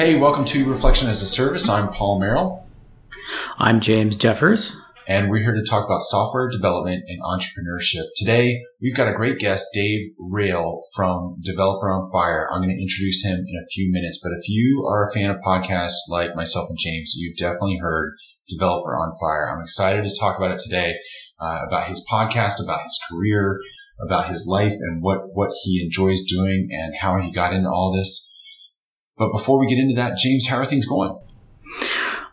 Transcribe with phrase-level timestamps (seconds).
[0.00, 1.68] Hey, welcome to Reflection as a Service.
[1.68, 2.66] I'm Paul Merrill.
[3.58, 4.82] I'm James Jeffers.
[5.06, 8.04] And we're here to talk about software development and entrepreneurship.
[8.16, 12.48] Today, we've got a great guest, Dave Rael from Developer on Fire.
[12.50, 15.28] I'm going to introduce him in a few minutes, but if you are a fan
[15.28, 18.14] of podcasts like myself and James, you've definitely heard
[18.48, 19.54] Developer on Fire.
[19.54, 20.96] I'm excited to talk about it today,
[21.38, 23.60] uh, about his podcast, about his career,
[24.02, 27.94] about his life and what, what he enjoys doing and how he got into all
[27.94, 28.29] this.
[29.20, 31.14] But before we get into that, James, how are things going?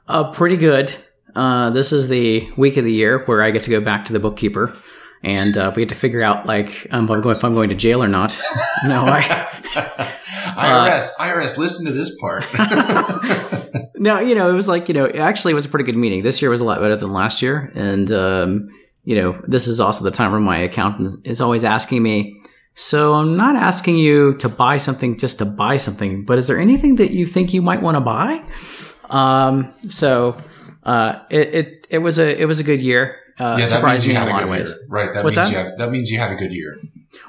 [0.07, 0.95] Uh, pretty good.
[1.35, 4.13] Uh, this is the week of the year where I get to go back to
[4.13, 4.73] the bookkeeper,
[5.21, 7.69] and uh, we get to figure out like um, if I'm going if I'm going
[7.71, 8.29] to jail or not.
[8.85, 9.19] no, I,
[10.57, 12.45] IRS, IRS, listen to this part.
[13.97, 16.23] no, you know, it was like you know, actually, it was a pretty good meeting.
[16.23, 18.67] This year was a lot better than last year, and um,
[19.03, 22.41] you know, this is also the time where my accountant is always asking me,
[22.78, 26.59] so I'm not asking you to buy something just to buy something, but is there
[26.59, 28.44] anything that you think you might want to buy?
[29.09, 30.39] Um, so
[30.84, 33.17] uh, it, it it was a it was a good year.
[33.39, 34.69] Uh, yeah, surprised me in a lot of ways.
[34.69, 34.78] Year.
[34.89, 35.11] Right.
[35.11, 35.58] That What's means that?
[35.58, 36.78] You have, that means you had a good year.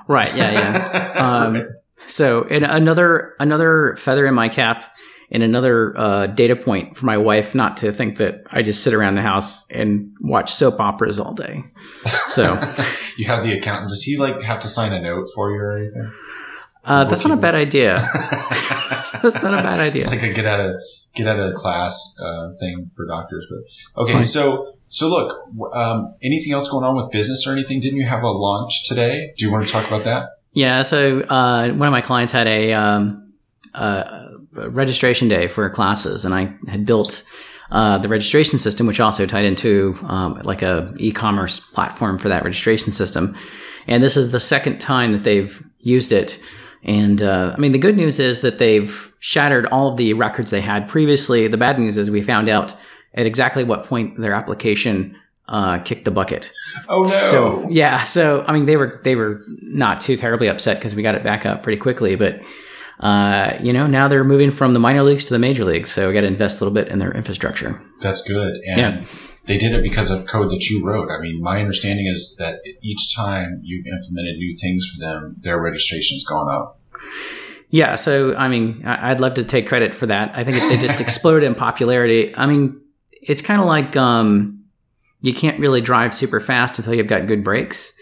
[0.07, 0.35] Right.
[0.37, 0.53] Yeah.
[0.53, 1.13] Yeah.
[1.17, 1.71] um,
[2.07, 4.85] so and another another feather in my cap
[5.31, 8.95] and another uh, data point for my wife not to think that I just sit
[8.95, 11.63] around the house and watch soap operas all day.
[12.29, 12.55] So
[13.19, 13.91] you have the accountant.
[13.91, 16.13] Does he like have to sign a note for you or anything?
[16.85, 17.97] Uh, that's not a bad idea.
[19.23, 20.03] that's not a bad idea.
[20.03, 20.77] It's like a get out of
[21.15, 23.47] get out of class uh, thing for doctors.
[23.51, 27.81] But okay, so so look, um, anything else going on with business or anything?
[27.81, 29.35] Didn't you have a launch today?
[29.37, 30.31] Do you want to talk about that?
[30.53, 30.81] Yeah.
[30.83, 33.35] So uh, one of my clients had a um,
[33.75, 37.23] uh, registration day for classes, and I had built
[37.71, 42.45] uh, the registration system, which also tied into um, like a e-commerce platform for that
[42.45, 43.37] registration system.
[43.87, 46.43] And this is the second time that they've used it.
[46.85, 50.51] And uh, I mean, the good news is that they've shattered all of the records
[50.51, 51.49] they had previously.
[51.49, 52.75] The bad news is we found out
[53.15, 55.17] at exactly what point their application
[55.49, 56.53] uh, kicked the bucket.
[56.89, 57.07] Oh no!
[57.09, 61.03] So yeah, so I mean, they were they were not too terribly upset because we
[61.03, 62.43] got it back up pretty quickly, but
[63.01, 65.91] uh, you know, now they're moving from the minor leagues to the major leagues.
[65.91, 67.81] So we got to invest a little bit in their infrastructure.
[68.01, 68.55] That's good.
[68.67, 69.05] And yeah.
[69.47, 71.11] they did it because of code that you wrote.
[71.11, 75.61] I mean, my understanding is that each time you've implemented new things for them, their
[75.61, 76.81] registration's gone up.
[77.71, 77.95] Yeah.
[77.95, 80.37] So, I mean, I'd love to take credit for that.
[80.37, 82.35] I think if they just exploded in popularity.
[82.35, 82.81] I mean,
[83.23, 84.65] it's kind of like, um,
[85.21, 87.98] you can't really drive super fast until you've got good brakes.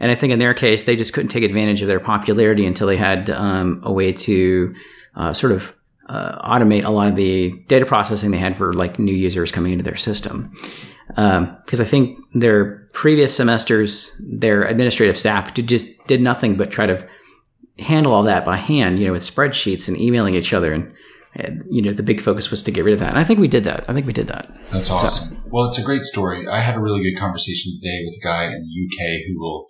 [0.00, 2.86] And I think in their case, they just couldn't take advantage of their popularity until
[2.86, 4.74] they had um, a way to
[5.14, 5.76] uh, sort of
[6.08, 9.72] uh, automate a lot of the data processing they had for like new users coming
[9.72, 10.52] into their system.
[11.08, 16.70] Because um, I think their previous semesters, their administrative staff did, just did nothing but
[16.70, 17.06] try to
[17.78, 20.72] handle all that by hand, you know, with spreadsheets and emailing each other.
[20.72, 20.92] And,
[21.70, 23.10] you know, the big focus was to get rid of that.
[23.10, 23.84] And I think we did that.
[23.88, 24.50] I think we did that.
[24.70, 25.36] That's awesome.
[25.36, 26.48] So, well, it's a great story.
[26.48, 29.66] I had a really good conversation today with a guy in the UK who will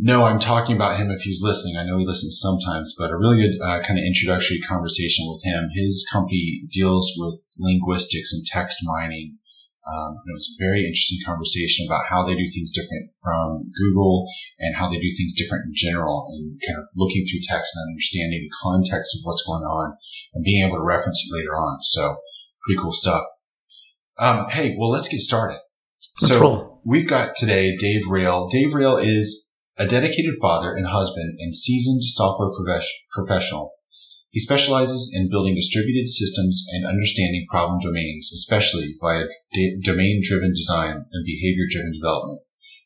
[0.00, 1.76] no, I'm talking about him if he's listening.
[1.76, 5.42] I know he listens sometimes, but a really good uh, kind of introductory conversation with
[5.44, 5.68] him.
[5.74, 9.38] His company deals with linguistics and text mining.
[9.88, 14.28] Um, it was a very interesting conversation about how they do things different from Google
[14.60, 17.90] and how they do things different in general and kind of looking through text and
[17.90, 19.96] understanding the context of what's going on
[20.34, 21.78] and being able to reference it later on.
[21.82, 22.18] So
[22.62, 23.24] pretty cool stuff.
[24.18, 25.58] Um, hey, well, let's get started.
[26.20, 26.82] Let's so roll.
[26.84, 28.48] we've got today Dave Rael.
[28.48, 29.47] Dave Rael is
[29.78, 32.50] a dedicated father and husband and seasoned software
[33.10, 33.74] professional.
[34.30, 39.24] He specializes in building distributed systems and understanding problem domains, especially via
[39.82, 42.40] domain-driven design and behavior-driven development.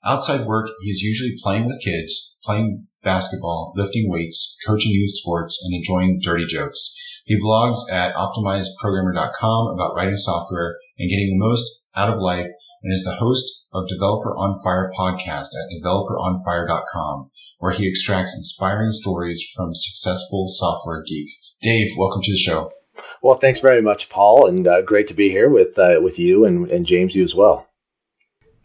[0.04, 5.60] Outside work, he is usually playing with kids, playing basketball, lifting weights, coaching youth sports,
[5.64, 6.94] and enjoying dirty jokes.
[7.24, 12.46] He blogs at optimizedprogrammer.com about writing software and getting the most out of life
[12.82, 18.92] and is the host of Developer on Fire podcast at developeronfire.com, where he extracts inspiring
[18.92, 21.56] stories from successful software geeks.
[21.62, 22.70] Dave, welcome to the show.
[23.22, 26.44] Well, thanks very much, Paul, and uh, great to be here with uh, with you
[26.44, 27.68] and, and James, you as well.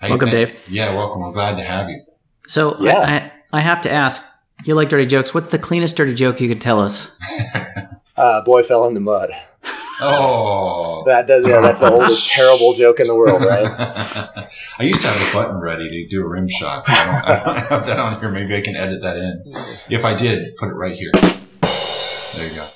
[0.02, 0.56] Hey, welcome, Dave.
[0.70, 1.24] Yeah, welcome.
[1.24, 2.04] I'm glad to have you.
[2.48, 3.00] So Yeah.
[3.00, 4.24] I, I, I have to ask,
[4.66, 5.34] you like dirty jokes.
[5.34, 7.16] What's the cleanest dirty joke you could tell us?
[8.18, 9.30] Uh, boy fell in the mud.
[10.00, 13.66] Oh, That does, yeah, that's the oldest terrible joke in the world, right?
[14.80, 16.84] I used to have a button ready to do a rim shot.
[16.88, 18.30] I don't, I don't have that on here.
[18.30, 19.44] Maybe I can edit that in.
[19.90, 21.12] If I did, put it right here.
[21.14, 22.68] There you go.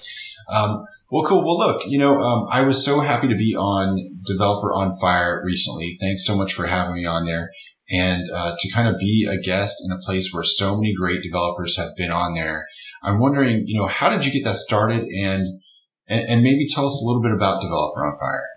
[0.49, 1.43] Um, well, cool.
[1.45, 5.41] Well, look, you know, um, I was so happy to be on Developer on Fire
[5.45, 5.97] recently.
[5.99, 7.51] Thanks so much for having me on there.
[7.91, 11.21] And uh, to kind of be a guest in a place where so many great
[11.21, 12.67] developers have been on there.
[13.03, 15.03] I'm wondering, you know, how did you get that started?
[15.03, 15.61] And
[16.07, 18.47] and, and maybe tell us a little bit about Developer on Fire.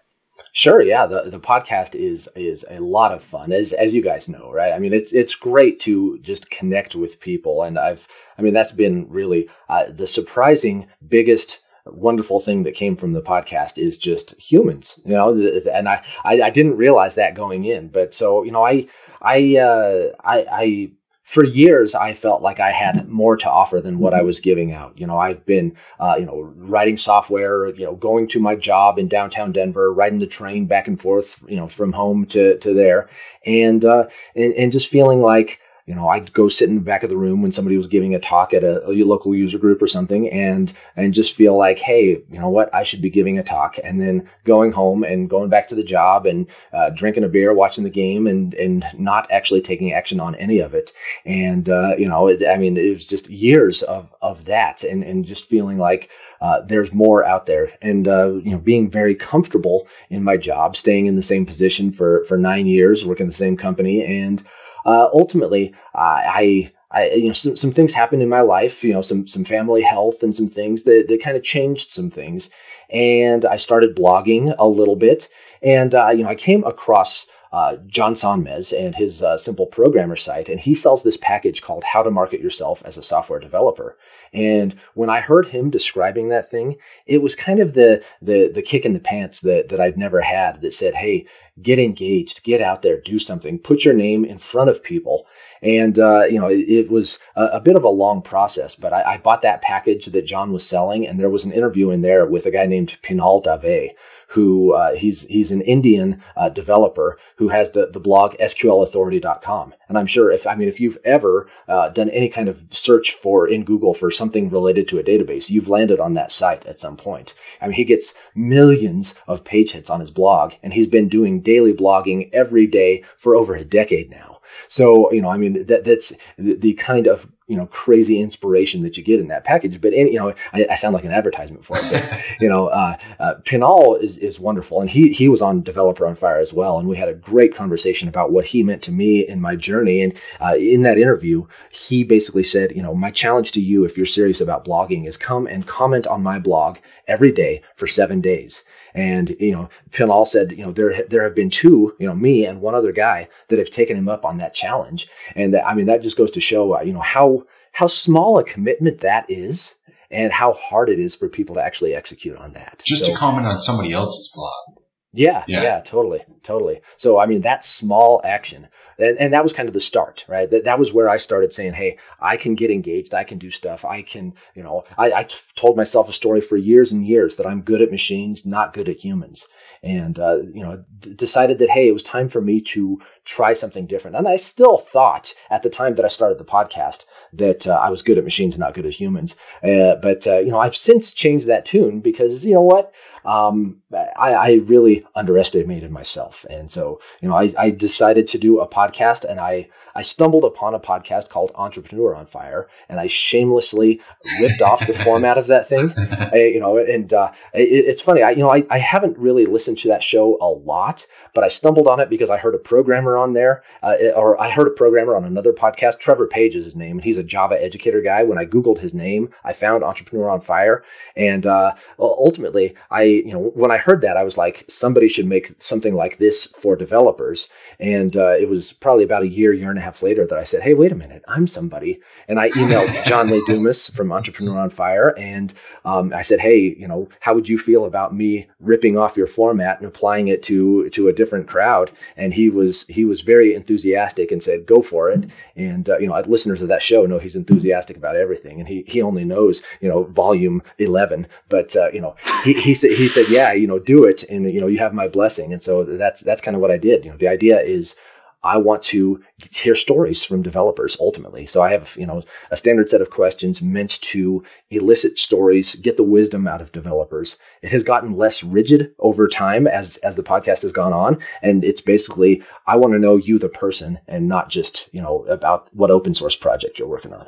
[0.57, 1.05] Sure, yeah.
[1.07, 4.73] The the podcast is is a lot of fun, as as you guys know, right?
[4.73, 8.07] I mean, it's it's great to just connect with people, and I've,
[8.39, 13.21] I mean, that's been really uh, the surprising biggest wonderful thing that came from the
[13.21, 15.31] podcast is just humans, you know,
[15.73, 18.87] and I I, I didn't realize that going in, but so you know, I
[19.21, 20.93] I uh, I I
[21.25, 24.73] for years I felt like I had more to offer than what I was giving
[24.73, 24.93] out.
[24.97, 28.99] You know, I've been, uh, you know, writing software, you know, going to my job
[28.99, 32.75] in downtown Denver, riding the train back and forth, you know, from home to, to
[32.75, 33.09] there
[33.45, 34.07] and, uh,
[34.37, 37.17] and, and just feeling like, you know, I'd go sit in the back of the
[37.17, 40.31] room when somebody was giving a talk at a, a, local user group or something,
[40.31, 43.77] and and just feel like, hey, you know what, I should be giving a talk,
[43.85, 47.53] and then going home and going back to the job and uh, drinking a beer,
[47.53, 50.93] watching the game, and and not actually taking action on any of it,
[51.27, 55.05] and uh, you know, it, I mean, it was just years of of that, and
[55.05, 56.11] and just feeling like
[56.41, 60.77] uh, there's more out there, and uh, you know, being very comfortable in my job,
[60.77, 64.43] staying in the same position for for nine years, working the same company, and
[64.85, 68.93] uh, ultimately, uh, I, I, you know, some, some things happened in my life, you
[68.93, 72.51] know, some, some family health and some things that, that kind of changed some things.
[72.91, 75.29] And I started blogging a little bit.
[75.63, 80.17] And, uh, you know, I came across uh, John Sonmez and his uh, Simple Programmer
[80.17, 83.97] site, and he sells this package called How to Market Yourself as a Software Developer.
[84.33, 88.61] And when I heard him describing that thing, it was kind of the the the
[88.61, 90.63] kick in the pants that that I've never had.
[90.63, 91.27] That said, "Hey,
[91.63, 95.27] get engaged, get out there, do something, put your name in front of people."
[95.63, 98.93] And uh, you know, it, it was a, a, bit of a long process, but
[98.93, 102.03] I, I, bought that package that John was selling, and there was an interview in
[102.03, 103.93] there with a guy named Pinal Dave,
[104.35, 109.75] who uh, he's he's an Indian uh, developer who has the the blog SQLAuthority.com.
[109.89, 113.13] And I'm sure if I mean if you've ever uh, done any kind of search
[113.13, 116.81] for in Google for something related to a database, you've landed on that site at
[116.81, 117.33] some point.
[117.61, 121.41] I mean, he gets millions of page hits on his blog, and he's been doing
[121.41, 124.41] daily blogging every day for over a decade now.
[124.69, 128.83] So, you know, I mean, that, that's the, the kind of you know crazy inspiration
[128.83, 129.81] that you get in that package.
[129.81, 132.11] But any, you know I, I, sound like an advertisement for it but
[132.41, 134.81] you know uh, uh, pinal is, is wonderful.
[134.81, 136.79] And he he was on developer on fire as well.
[136.79, 140.03] And we had a great conversation about what he meant to me in my journey.
[140.03, 143.97] And uh, in that interview he basically said you know my challenge to you if
[143.97, 148.21] you're serious about blogging is come and comment on my blog every day for seven
[148.21, 148.65] days.
[148.95, 152.47] And you know, Pinal said, you know, there there have been two, you know, me
[152.47, 155.09] and one other guy that have taken him up on that challenge.
[155.35, 157.34] And that, I mean, that just goes to show, uh, you know, how
[157.75, 159.75] how small a commitment that is,
[160.11, 162.83] and how hard it is for people to actually execute on that.
[162.87, 164.79] Just so, to comment on somebody else's blog.
[165.13, 166.81] Yeah, yeah, yeah, totally, totally.
[166.97, 168.69] So, I mean, that small action,
[168.99, 170.51] and, and that was kind of the start, right?
[170.51, 173.15] That, that was where I started saying, hey, I can get engaged.
[173.15, 173.85] I can do stuff.
[173.85, 175.25] I can, you know, I,
[175.55, 178.89] told myself a story for years and years that I'm good at machines, not good
[178.89, 179.47] at humans
[179.85, 183.53] and uh, you know d- decided that hey it was time for me to try
[183.53, 184.17] something different.
[184.17, 187.91] And i still thought at the time that i started the podcast that uh, i
[187.91, 189.37] was good at machines not good at humans.
[189.63, 192.93] Uh, but uh, you know i've since changed that tune because you know what?
[193.25, 196.45] Um, I, I, really underestimated myself.
[196.51, 200.45] And so you know I, I decided to do a podcast and i i stumbled
[200.45, 204.01] upon a podcast called entrepreneur on fire and i shamelessly
[204.41, 205.93] ripped off the format of that thing.
[206.33, 208.23] I, you know and uh, it, it's funny.
[208.23, 211.49] I you know I, I haven't really listened to that show a lot, but I
[211.49, 214.71] stumbled on it because I heard a programmer on there, uh, or I heard a
[214.71, 215.99] programmer on another podcast.
[215.99, 218.23] Trevor Page is his name, and he's a Java educator guy.
[218.23, 220.85] When I Googled his name, I found Entrepreneur on Fire.
[221.17, 225.27] And uh, ultimately, I, you know, when I heard that, I was like, somebody should
[225.27, 227.49] make something like this for developers.
[227.81, 230.45] And uh, it was probably about a year, year and a half later that I
[230.45, 232.01] said, hey, wait a minute, I'm somebody.
[232.29, 235.15] And I emailed John Lee Dumas from Entrepreneur on Fire.
[235.19, 235.55] And
[235.85, 239.27] um, I said, hey, you know, how would you feel about me ripping off your
[239.27, 239.45] format?
[239.45, 241.91] format and applying it to to a different crowd.
[242.17, 246.07] And he was he was very enthusiastic and said, "Go for it." And uh, you
[246.07, 249.63] know, listeners of that show know he's enthusiastic about everything, and he he only knows
[249.81, 253.67] you know volume eleven, but uh, you know he he said he said, "Yeah, you
[253.67, 255.53] know, do it," and you know, you have my blessing.
[255.53, 257.05] And so that's that's kind of what I did.
[257.05, 257.97] You know, the idea is
[258.45, 261.47] I want to hear stories from developers ultimately.
[261.47, 265.97] So I have, you know, a standard set of questions meant to elicit stories, get
[265.97, 267.37] the wisdom out of developers.
[267.63, 271.65] It has gotten less rigid over time as as the podcast has gone on, and
[271.65, 275.71] it's basically I want to know you the person and not just, you know, about
[275.73, 277.27] what open source project you're working on.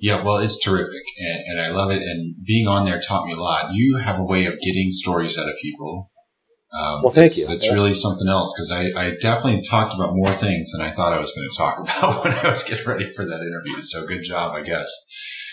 [0.00, 2.02] Yeah, well, it's terrific, and, and I love it.
[2.02, 3.72] And being on there taught me a lot.
[3.72, 6.11] You have a way of getting stories out of people
[6.78, 7.44] um, well, thank you.
[7.48, 7.74] It's yeah.
[7.74, 11.18] really something else because I, I definitely talked about more things than I thought I
[11.18, 13.82] was going to talk about when I was getting ready for that interview.
[13.82, 14.90] So good job, I guess.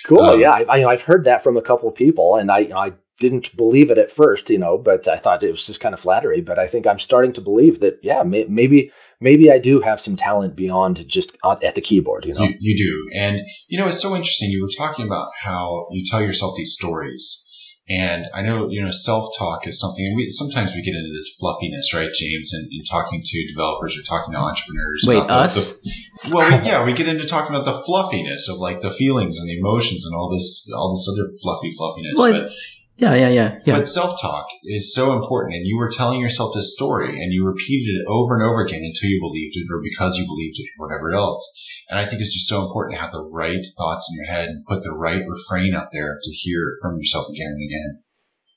[0.05, 0.21] Cool.
[0.21, 2.93] Um, yeah, I, I, have heard that from a couple of people, and I, I
[3.19, 5.99] didn't believe it at first, you know, but I thought it was just kind of
[5.99, 6.39] flattery.
[6.39, 9.99] But I think I'm starting to believe that, yeah, may, maybe maybe I do have
[9.99, 12.43] some talent beyond just at the keyboard, you know.
[12.43, 14.49] You, you do, and you know, it's so interesting.
[14.49, 17.45] You were talking about how you tell yourself these stories.
[17.89, 21.35] And I know, you know, self-talk is something, and we, sometimes we get into this
[21.39, 25.05] fluffiness, right, James, and, in talking to developers or talking to entrepreneurs.
[25.07, 25.81] Wait, us?
[25.81, 25.89] The,
[26.27, 29.39] the, well, we, yeah, we get into talking about the fluffiness of like the feelings
[29.39, 32.13] and the emotions and all this, all this other fluffy fluffiness.
[32.15, 32.51] Well, but
[32.99, 33.79] yeah, yeah, yeah, yeah.
[33.79, 35.55] But self talk is so important.
[35.55, 38.81] And you were telling yourself this story and you repeated it over and over again
[38.83, 41.47] until you believed it or because you believed it or whatever else.
[41.89, 44.49] And I think it's just so important to have the right thoughts in your head
[44.49, 48.03] and put the right refrain out there to hear from yourself again and again.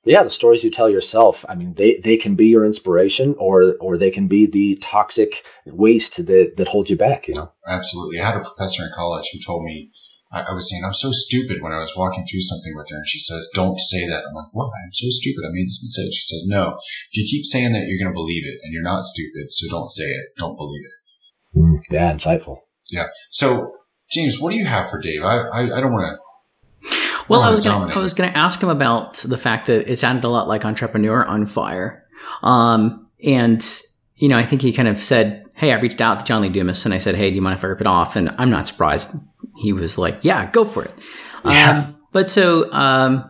[0.04, 3.76] Yeah, the stories you tell yourself, I mean, they, they can be your inspiration or
[3.80, 7.46] or they can be the toxic waste that, that holds you back, you know?
[7.68, 8.20] Absolutely.
[8.20, 9.90] I had a professor in college who told me
[10.32, 12.96] I, I, was saying, I'm so stupid when I was walking through something with her
[12.96, 14.24] and she says, don't say that.
[14.26, 14.66] I'm like, what?
[14.66, 15.44] I'm so stupid.
[15.44, 16.12] I made this mistake.
[16.12, 16.78] She says, no,
[17.10, 19.52] if you keep saying that, you're going to believe it and you're not stupid.
[19.52, 20.26] So don't say it.
[20.38, 21.58] Don't believe it.
[21.58, 22.12] Mm, yeah.
[22.12, 22.58] Insightful.
[22.90, 23.08] Yeah.
[23.30, 23.72] So
[24.12, 25.22] James, what do you have for Dave?
[25.22, 26.18] I, I, I don't want to.
[27.28, 29.98] Well, I was gonna, I was going to ask him about the fact that it
[29.98, 32.04] sounded a lot like Entrepreneur on Fire.
[32.42, 33.64] Um, and,
[34.16, 36.49] you know, I think he kind of said, Hey, I reached out to John Lee
[36.49, 38.16] Dumas and I said, Hey, do you mind if I rip it off?
[38.16, 39.14] And I'm not surprised
[39.56, 40.92] he was like, "Yeah, go for it."
[41.44, 41.71] Yeah.
[41.71, 43.28] Um, but so, um,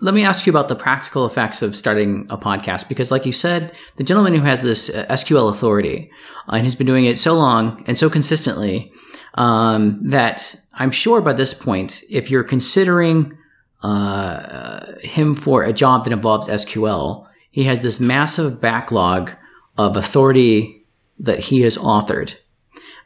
[0.00, 3.32] let me ask you about the practical effects of starting a podcast because, like you
[3.32, 6.10] said, the gentleman who has this uh, SQL authority
[6.48, 8.92] uh, and has been doing it so long and so consistently
[9.34, 13.36] um, that I'm sure by this point, if you're considering
[13.82, 19.32] uh, him for a job that involves SQL, he has this massive backlog
[19.78, 20.86] of authority
[21.18, 22.34] that he has authored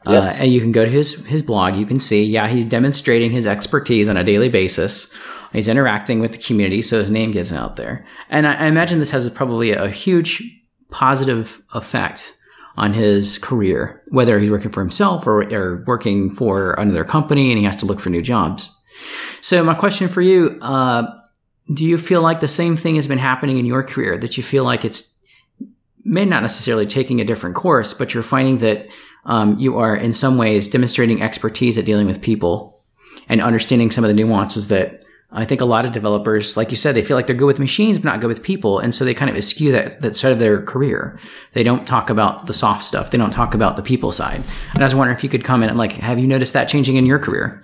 [0.07, 0.23] uh, yes.
[0.23, 1.77] Uh, and you can go to his his blog.
[1.77, 5.15] You can see, yeah, he's demonstrating his expertise on a daily basis.
[5.53, 8.07] He's interacting with the community, so his name gets out there.
[8.31, 10.43] And I, I imagine this has probably a huge
[10.91, 12.37] positive effect
[12.77, 17.59] on his career, whether he's working for himself or, or working for another company and
[17.59, 18.75] he has to look for new jobs.
[19.41, 21.03] So my question for you, uh,
[21.75, 24.43] do you feel like the same thing has been happening in your career that you
[24.43, 25.20] feel like it's
[26.05, 28.89] may not necessarily taking a different course, but you're finding that
[29.25, 32.79] um, you are in some ways demonstrating expertise at dealing with people
[33.29, 35.01] and understanding some of the nuances that
[35.33, 37.61] I think a lot of developers, like you said, they feel like they're good with
[37.61, 38.81] machines, but not good with people.
[38.81, 41.17] And so they kind of eschew that, that side of their career.
[41.53, 43.13] They don't talk about the soft stuff.
[43.13, 44.43] They don't talk about the people side.
[44.75, 46.97] And I was wondering if you could comment, on like, have you noticed that changing
[46.97, 47.63] in your career?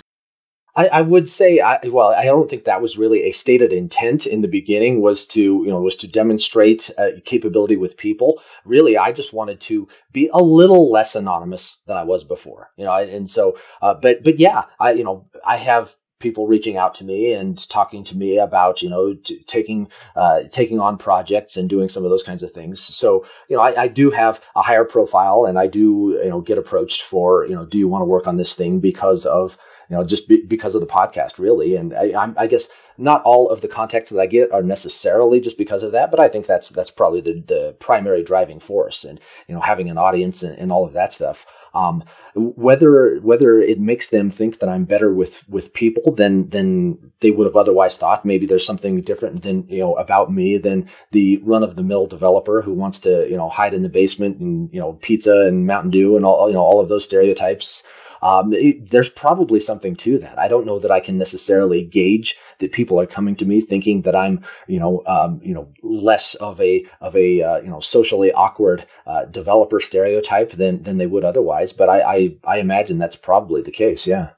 [0.77, 4.27] I, I would say, I, well, I don't think that was really a stated intent
[4.27, 5.01] in the beginning.
[5.01, 8.43] Was to you know was to demonstrate uh, capability with people.
[8.65, 12.71] Really, I just wanted to be a little less anonymous than I was before.
[12.77, 16.79] You know, and so, uh, but but yeah, I you know I have people reaching
[16.79, 20.97] out to me and talking to me about you know t- taking uh, taking on
[20.97, 24.11] projects and doing some of those kinds of things so you know I, I, do
[24.11, 27.77] have a higher profile and i do you know get approached for you know do
[27.77, 30.81] you want to work on this thing because of you know, just be, because of
[30.81, 31.77] the podcast, really.
[31.77, 35.59] And I, I, guess not all of the contacts that I get are necessarily just
[35.59, 39.21] because of that, but I think that's that's probably the the primary driving force, and
[39.49, 41.47] you know, having an audience and, and all of that stuff.
[41.75, 47.13] Um, whether whether it makes them think that I'm better with with people than than
[47.21, 48.25] they would have otherwise thought.
[48.25, 52.07] Maybe there's something different than you know about me than the run of the mill
[52.07, 55.67] developer who wants to you know hide in the basement and you know pizza and
[55.67, 57.83] Mountain Dew and all you know all of those stereotypes
[58.23, 60.39] um, it, there's probably something to that.
[60.39, 64.03] I don't know that I can necessarily gauge that people are coming to me thinking
[64.03, 67.81] that I'm, you know, um, you know, less of a of a uh, you know
[67.81, 71.73] socially awkward uh, developer stereotype than than they would otherwise.
[71.73, 74.07] But I, I I imagine that's probably the case.
[74.07, 74.31] Yeah.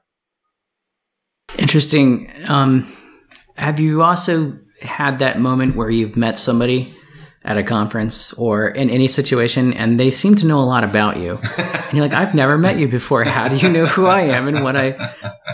[1.57, 2.31] Interesting.
[2.47, 2.95] Um,
[3.55, 6.93] have you also had that moment where you've met somebody
[7.45, 11.17] at a conference or in any situation and they seem to know a lot about
[11.17, 11.37] you.
[11.89, 13.23] And you're like i've never met you before.
[13.23, 14.91] How do you know who i am and what i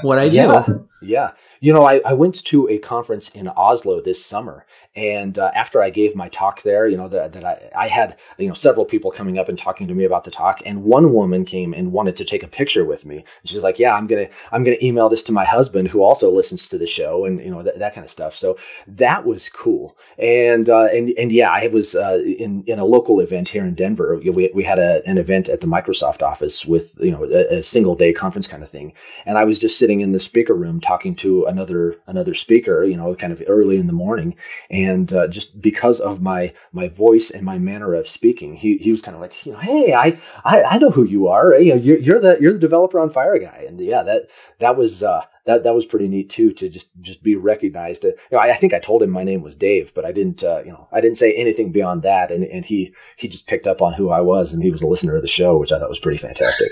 [0.02, 0.36] what i do?
[0.36, 0.66] yeah,
[1.02, 1.32] yeah.
[1.60, 5.82] You know, I, I went to a conference in Oslo this summer, and uh, after
[5.82, 8.86] I gave my talk there, you know, that, that I, I had, you know, several
[8.86, 11.92] people coming up and talking to me about the talk, and one woman came and
[11.92, 13.26] wanted to take a picture with me.
[13.44, 16.68] she's like, "Yeah, I'm gonna, I'm gonna email this to my husband, who also listens
[16.70, 19.98] to the show, and you know, th- that kind of stuff." So that was cool,
[20.18, 23.76] and uh, and and yeah, I was uh, in in a local event here in
[23.76, 24.16] Denver.
[24.18, 27.64] We we had a, an event at the Microsoft office with you know a, a
[27.64, 28.94] single day conference kind of thing,
[29.26, 32.96] and I was just sitting in the speaker room talking to another another speaker, you
[32.96, 34.36] know, kind of early in the morning,
[34.70, 38.92] and uh, just because of my my voice and my manner of speaking, he, he
[38.92, 41.74] was kind of like, you know, hey, I, I I know who you are, you
[41.74, 45.02] know, you're, you're the you're the developer on Fire guy, and yeah, that that was
[45.02, 48.04] uh, that that was pretty neat too to just just be recognized.
[48.04, 50.44] You know, I, I think I told him my name was Dave, but I didn't.
[50.44, 53.68] Uh, you know, I didn't say anything beyond that, and and he he just picked
[53.68, 55.80] up on who I was, and he was a listener of the show, which I
[55.80, 56.72] thought was pretty fantastic.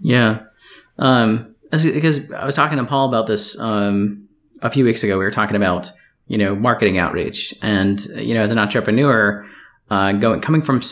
[0.00, 0.44] Yeah,
[0.98, 4.28] um, because I was talking to Paul about this um,
[4.60, 5.18] a few weeks ago.
[5.18, 5.90] We were talking about
[6.26, 9.46] you know marketing outreach, and you know, as an entrepreneur,
[9.90, 10.82] uh, going coming from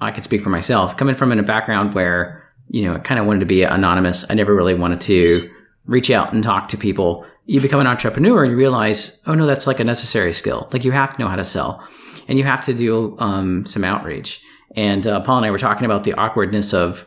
[0.00, 3.20] I can speak for myself, coming from in a background where you know, I kind
[3.20, 4.24] of wanted to be anonymous.
[4.30, 5.40] I never really wanted to
[5.86, 7.26] reach out and talk to people.
[7.46, 10.68] You become an entrepreneur and you realize, oh no, that's like a necessary skill.
[10.72, 11.86] Like you have to know how to sell
[12.26, 14.42] and you have to do um, some outreach.
[14.76, 17.04] And uh, Paul and I were talking about the awkwardness of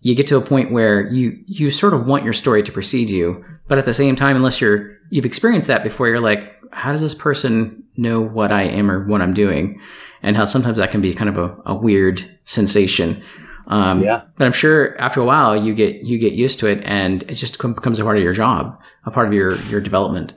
[0.00, 3.10] you get to a point where you you sort of want your story to precede
[3.10, 6.92] you, but at the same time, unless you're you've experienced that before, you're like, how
[6.92, 9.80] does this person know what I am or what I'm doing?
[10.22, 13.22] And how sometimes that can be kind of a, a weird sensation.
[13.68, 14.22] Um, yeah.
[14.36, 17.34] But I'm sure after a while you get you get used to it, and it
[17.34, 20.34] just becomes a part of your job, a part of your your development.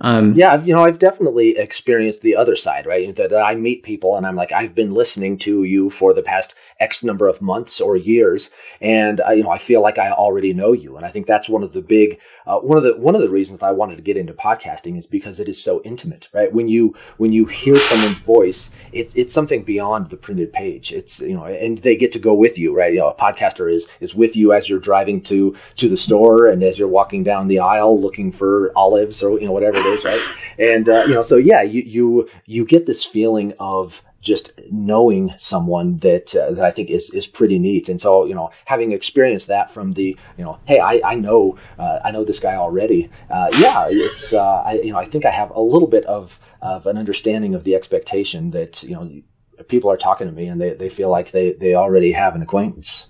[0.00, 3.14] Um, yeah, you know, I've definitely experienced the other side, right?
[3.16, 6.54] That I meet people and I'm like, I've been listening to you for the past
[6.78, 8.50] X number of months or years,
[8.80, 10.96] and I, you know, I feel like I already know you.
[10.96, 13.28] And I think that's one of the big, uh, one of the one of the
[13.28, 16.52] reasons I wanted to get into podcasting is because it is so intimate, right?
[16.52, 20.92] When you when you hear someone's voice, it, it's something beyond the printed page.
[20.92, 22.92] It's you know, and they get to go with you, right?
[22.92, 26.46] You know, a podcaster is is with you as you're driving to to the store
[26.46, 30.04] and as you're walking down the aisle looking for olives or you know whatever is,
[30.04, 30.20] right?
[30.58, 35.32] And uh, you know, so yeah, you you you get this feeling of just knowing
[35.38, 37.88] someone that uh, that I think is is pretty neat.
[37.88, 41.56] And so you know, having experienced that from the you know, hey, I, I know
[41.78, 43.10] uh, I know this guy already.
[43.30, 46.38] Uh, yeah, it's uh, I you know I think I have a little bit of
[46.60, 49.22] of an understanding of the expectation that you know
[49.68, 52.42] people are talking to me and they, they feel like they they already have an
[52.42, 53.08] acquaintance.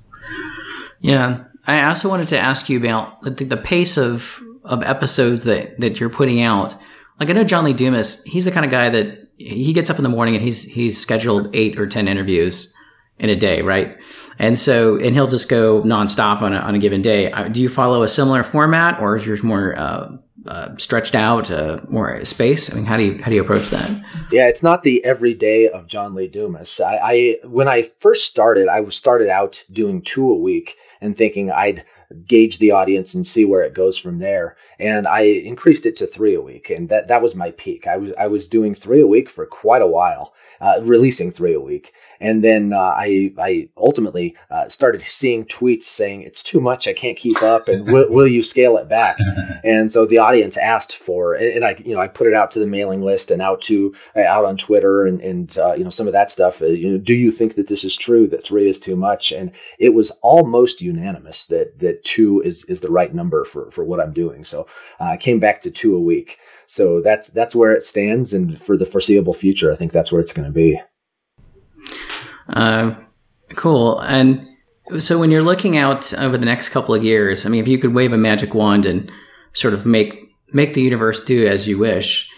[1.00, 5.78] Yeah, I also wanted to ask you about the, the pace of of episodes that
[5.80, 6.76] that you're putting out.
[7.18, 9.96] Like I know John Lee Dumas, he's the kind of guy that he gets up
[9.96, 12.74] in the morning and he's he's scheduled eight or ten interviews
[13.18, 14.00] in a day, right?
[14.38, 17.32] And so, and he'll just go nonstop on a, on a given day.
[17.32, 21.50] Uh, do you follow a similar format, or is yours more uh, uh, stretched out,
[21.50, 22.72] uh, more space?
[22.72, 23.90] I mean, how do you how do you approach that?
[24.30, 26.80] Yeah, it's not the everyday of John Lee Dumas.
[26.80, 31.50] I, I when I first started, I started out doing two a week and thinking
[31.50, 31.84] I'd
[32.26, 34.56] gauge the audience and see where it goes from there.
[34.78, 37.86] And I increased it to three a week, and that that was my peak.
[37.86, 41.54] I was I was doing three a week for quite a while, uh, releasing three
[41.54, 46.60] a week, and then uh, I I ultimately uh, started seeing tweets saying it's too
[46.60, 49.16] much, I can't keep up, and will, will you scale it back?
[49.64, 52.60] and so the audience asked for, and I you know I put it out to
[52.60, 55.90] the mailing list and out to uh, out on Twitter and and uh, you know
[55.90, 56.62] some of that stuff.
[56.62, 59.32] Uh, you know, do you think that this is true that three is too much?
[59.32, 63.84] And it was almost unanimous that that two is is the right number for for
[63.84, 64.44] what I'm doing.
[64.44, 64.67] So
[65.00, 66.38] uh, came back to two a week.
[66.66, 70.20] So that's that's where it stands, and for the foreseeable future, I think that's where
[70.20, 70.80] it's going to be.
[72.50, 72.94] Uh,
[73.54, 74.00] cool.
[74.00, 74.46] And
[74.98, 77.78] so when you're looking out over the next couple of years, I mean, if you
[77.78, 79.10] could wave a magic wand and
[79.52, 80.14] sort of make
[80.52, 82.30] make the universe do as you wish,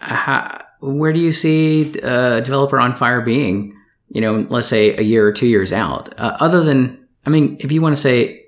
[0.00, 3.74] how, where do you see a developer on fire being?
[4.08, 6.18] You know, let's say a year or two years out.
[6.18, 8.44] Uh, other than, I mean, if you want to say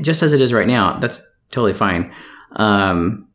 [0.00, 2.12] just as it is right now, that's totally fine.
[2.56, 3.28] Um,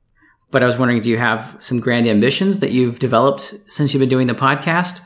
[0.52, 4.00] but I was wondering, do you have some grand ambitions that you've developed since you've
[4.00, 5.02] been doing the podcast?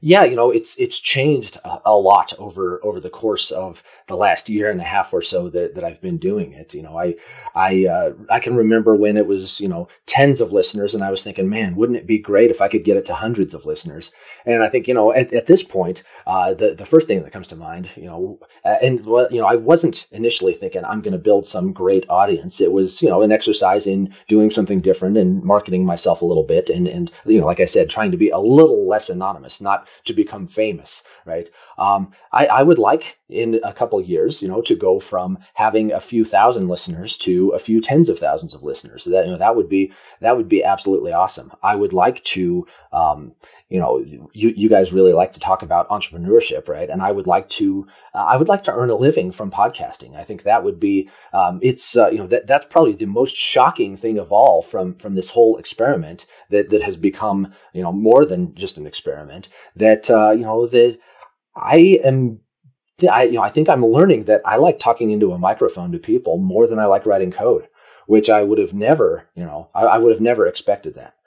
[0.00, 4.16] Yeah, you know, it's it's changed a, a, lot over over the course of the
[4.16, 6.72] last year and a half or so that, that I've been doing it.
[6.72, 7.16] You know, I
[7.54, 11.10] I uh, I can remember when it was you know tens of listeners, and I
[11.10, 13.66] was thinking, man, wouldn't it be great if I could get it to hundreds of
[13.66, 14.12] listeners?
[14.46, 17.32] And I think you know at, at this point, uh, the the first thing that
[17.32, 21.12] comes to mind, you know, and well, you know, I wasn't initially thinking I'm going
[21.12, 22.60] to build some great audience.
[22.60, 26.44] It was you know an exercise in doing something different and marketing myself a little
[26.44, 29.60] bit, and and you know, like I said, trying to be a little less anonymous,
[29.60, 31.48] not to become famous, right?
[31.78, 35.92] Um, I, I, would like in a couple years, you know, to go from having
[35.92, 39.04] a few thousand listeners to a few tens of thousands of listeners.
[39.04, 41.52] So that you know that would be that would be absolutely awesome.
[41.62, 43.34] I would like to, um,
[43.68, 43.98] you know,
[44.32, 46.88] you you guys really like to talk about entrepreneurship, right?
[46.88, 50.16] And I would like to uh, I would like to earn a living from podcasting.
[50.16, 53.36] I think that would be um, it's uh, you know that that's probably the most
[53.36, 57.92] shocking thing of all from from this whole experiment that that has become you know
[57.92, 59.50] more than just an experiment.
[59.76, 60.98] That uh, you know that
[61.54, 62.40] I am
[63.10, 65.98] I you know I think I'm learning that I like talking into a microphone to
[65.98, 67.68] people more than I like writing code,
[68.06, 71.17] which I would have never you know I, I would have never expected that.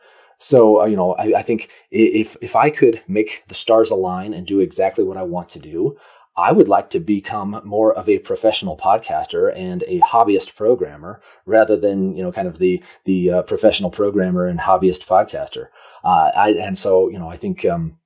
[0.41, 4.33] So uh, you know I, I think if if I could make the stars align
[4.33, 5.97] and do exactly what I want to do,
[6.35, 11.77] I would like to become more of a professional podcaster and a hobbyist programmer rather
[11.77, 15.67] than you know kind of the the uh, professional programmer and hobbyist podcaster.
[16.03, 17.99] Uh, I, and so you know I think um,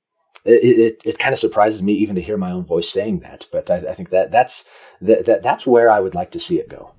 [0.44, 3.48] it, it, it kind of surprises me even to hear my own voice saying that.
[3.50, 4.66] But I, I think that that's
[5.00, 6.94] that, that that's where I would like to see it go.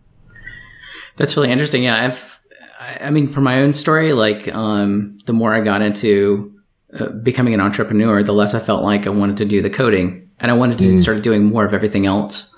[1.16, 1.82] That's really interesting.
[1.82, 2.40] Yeah, I've
[2.80, 6.54] I mean for my own story, like um, the more I got into
[6.98, 10.30] uh, becoming an entrepreneur, the less I felt like I wanted to do the coding,
[10.38, 10.98] and I wanted to mm.
[10.98, 12.54] start doing more of everything else,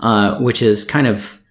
[0.00, 1.42] uh, which is kind of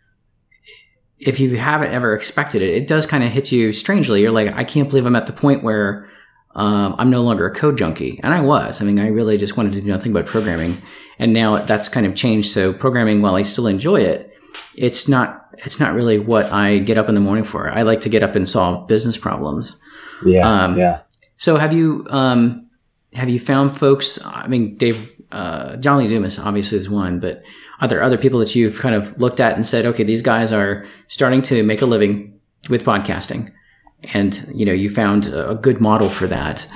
[1.19, 4.21] if you haven't ever expected it, it does kind of hit you strangely.
[4.21, 6.07] You're like, I can't believe I'm at the point where
[6.55, 8.81] um, I'm no longer a code junkie, and I was.
[8.81, 10.81] I mean, I really just wanted to do nothing but programming,
[11.19, 12.51] and now that's kind of changed.
[12.51, 14.34] So programming, while I still enjoy it,
[14.75, 17.69] it's not it's not really what I get up in the morning for.
[17.71, 19.81] I like to get up and solve business problems.
[20.25, 21.01] Yeah, um, yeah.
[21.37, 22.69] So have you um,
[23.13, 24.23] have you found folks?
[24.25, 27.43] I mean, Dave uh, John Lee Dumas obviously is one, but
[27.81, 30.51] are there other people that you've kind of looked at and said, okay, these guys
[30.51, 32.39] are starting to make a living
[32.69, 33.51] with podcasting,
[34.13, 36.67] and you know you found a good model for that?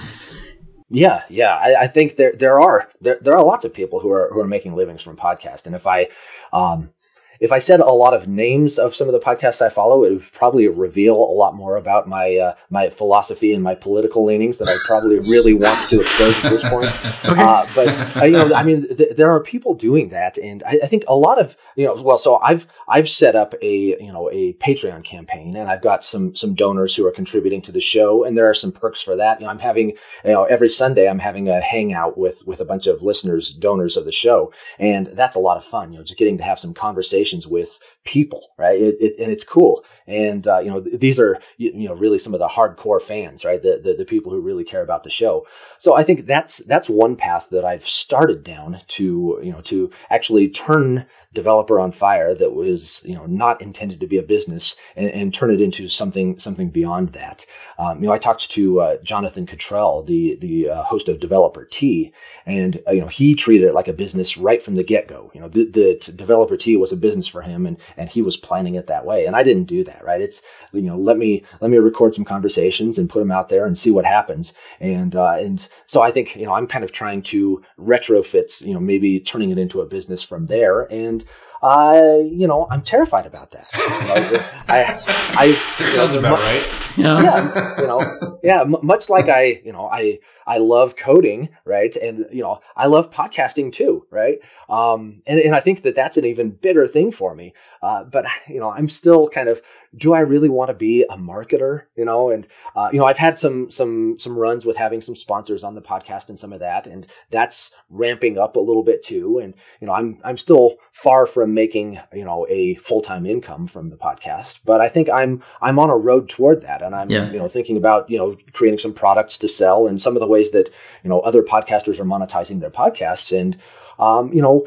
[0.90, 1.56] Yeah, yeah.
[1.56, 4.40] I, I, think there there are there, there are lots of people who are who
[4.40, 5.68] are making livings from podcast.
[5.68, 6.10] And if I
[6.52, 6.92] um,
[7.40, 10.12] if I said a lot of names of some of the podcasts I follow, it
[10.12, 14.58] would probably reveal a lot more about my uh, my philosophy and my political leanings
[14.58, 16.88] that I probably really want to expose at this point.
[17.26, 17.42] okay.
[17.42, 20.80] Uh, but uh, you know, I mean, th- there are people doing that, and I,
[20.84, 24.12] I, think a lot of you know, well, so I've I've set up a you
[24.12, 27.80] know a Patreon campaign, and I've got some some donors who are contributing to the
[27.80, 29.40] show, and there are some perks for that.
[29.40, 32.66] You know, I'm having you know every Sunday I'm having a hangout with with a
[32.66, 35.94] bunch of listeners, donors of the show, and that's a lot of fun.
[35.94, 38.80] You know, just getting to have some conversations conversations with people, right?
[38.80, 39.84] It, it, and it's cool.
[40.08, 43.46] And uh, you know, th- these are you know really some of the hardcore fans,
[43.46, 43.62] right?
[43.62, 45.46] The, the, the people who really care about the show.
[45.78, 49.92] So I think that's that's one path that I've started down to you know to
[50.10, 54.76] actually turn developer on fire that was you know not intended to be a business
[54.96, 57.46] and, and turn it into something something beyond that.
[57.78, 61.66] Um, you know, I talked to uh, Jonathan Cutrell, the the uh, host of Developer
[61.66, 62.14] Tea,
[62.46, 65.32] and uh, you know he treated it like a business right from the get go.
[65.34, 68.38] You know, the, the Developer Tea was a business for him, and and he was
[68.38, 69.26] planning it that way.
[69.26, 70.22] And I didn't do that, right?
[70.22, 73.66] It's you know let me let me record some conversations and put them out there
[73.66, 74.54] and see what happens.
[74.80, 78.74] And uh, and so I think you know I'm kind of trying to retrofit, you
[78.74, 81.26] know, maybe turning it into a business from there and
[81.62, 83.70] I, you know, I'm terrified about that.
[83.74, 83.80] You
[84.70, 85.00] I,
[85.38, 85.46] I,
[85.80, 86.80] it sounds know, about right.
[86.98, 87.22] Yeah.
[87.22, 88.62] yeah, you know, yeah.
[88.62, 92.88] M- much like I, you know, I, I love coding, right, and you know, I
[92.88, 94.40] love podcasting too, right.
[94.68, 97.54] Um, and and I think that that's an even bigger thing for me.
[97.82, 99.62] Uh, but you know, I'm still kind of,
[99.98, 101.84] do I really want to be a marketer?
[101.96, 105.16] You know, and uh, you know, I've had some some some runs with having some
[105.16, 109.04] sponsors on the podcast and some of that, and that's ramping up a little bit
[109.04, 109.40] too.
[109.40, 113.68] And you know, I'm I'm still far from making you know a full time income
[113.68, 117.10] from the podcast, but I think I'm I'm on a road toward that, and I'm
[117.10, 117.32] yeah.
[117.32, 120.28] you know thinking about you know creating some products to sell and some of the
[120.28, 120.70] ways that
[121.04, 123.58] you know other podcasters are monetizing their podcasts and
[123.98, 124.66] um, you know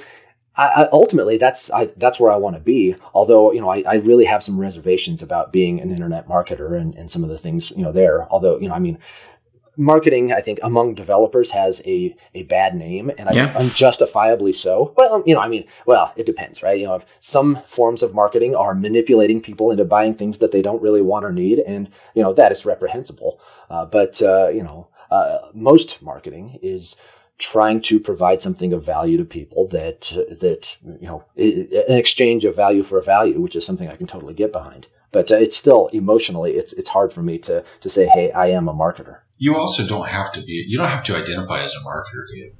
[0.56, 2.96] I, I, ultimately, that's I, that's where I want to be.
[3.14, 6.94] Although, you know, I, I really have some reservations about being an internet marketer and,
[6.94, 8.28] and some of the things, you know, there.
[8.30, 8.98] Although, you know, I mean,
[9.76, 13.56] marketing, I think, among developers has a, a bad name, and I, yeah.
[13.56, 14.92] unjustifiably so.
[14.96, 16.78] Well, you know, I mean, well, it depends, right?
[16.78, 20.82] You know, some forms of marketing are manipulating people into buying things that they don't
[20.82, 23.40] really want or need, and you know that is reprehensible.
[23.70, 26.96] Uh, but uh, you know, uh, most marketing is
[27.42, 32.54] trying to provide something of value to people that that you know an exchange of
[32.54, 34.86] value for value, which is something I can totally get behind.
[35.10, 38.46] But uh, it's still emotionally, it's it's hard for me to to say, hey, I
[38.46, 39.18] am a marketer.
[39.38, 40.64] You also don't have to be.
[40.68, 42.52] You don't have to identify as a marketer, do you?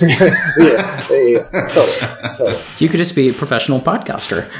[0.00, 2.62] yeah, yeah, totally, totally.
[2.78, 4.50] You could just be a professional podcaster.